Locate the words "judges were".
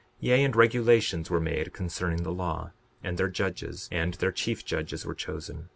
4.65-5.13